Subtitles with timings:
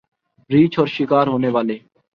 [0.49, 1.77] ریچھ اور شکار ہونے والے